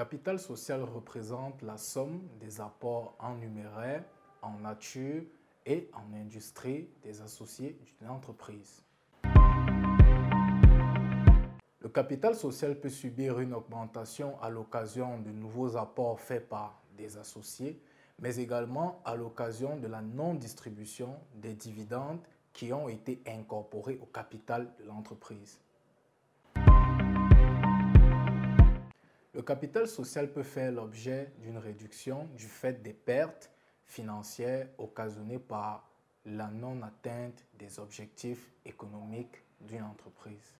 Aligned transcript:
capital 0.00 0.38
social 0.38 0.82
représente 0.82 1.60
la 1.60 1.76
somme 1.76 2.22
des 2.40 2.62
apports 2.62 3.14
en 3.18 3.34
numéraire, 3.34 4.02
en 4.40 4.52
nature 4.52 5.24
et 5.66 5.90
en 5.92 6.14
industrie 6.16 6.88
des 7.02 7.20
associés 7.20 7.78
d'une 7.84 8.08
entreprise. 8.08 8.82
Le 11.80 11.88
capital 11.92 12.34
social 12.34 12.80
peut 12.80 12.88
subir 12.88 13.40
une 13.40 13.52
augmentation 13.52 14.40
à 14.40 14.48
l'occasion 14.48 15.18
de 15.18 15.32
nouveaux 15.32 15.76
apports 15.76 16.18
faits 16.18 16.48
par 16.48 16.80
des 16.96 17.18
associés, 17.18 17.78
mais 18.20 18.36
également 18.36 19.02
à 19.04 19.14
l'occasion 19.14 19.76
de 19.76 19.86
la 19.86 20.00
non-distribution 20.00 21.14
des 21.34 21.52
dividendes 21.52 22.20
qui 22.54 22.72
ont 22.72 22.88
été 22.88 23.20
incorporés 23.26 23.98
au 24.00 24.06
capital 24.06 24.72
de 24.78 24.84
l'entreprise. 24.84 25.60
Le 29.40 29.44
capital 29.46 29.88
social 29.88 30.30
peut 30.30 30.42
faire 30.42 30.70
l'objet 30.70 31.32
d'une 31.38 31.56
réduction 31.56 32.28
du 32.36 32.44
fait 32.44 32.82
des 32.82 32.92
pertes 32.92 33.50
financières 33.86 34.68
occasionnées 34.76 35.38
par 35.38 35.88
la 36.26 36.48
non-atteinte 36.48 37.46
des 37.58 37.78
objectifs 37.78 38.52
économiques 38.66 39.42
d'une 39.62 39.84
entreprise. 39.84 40.58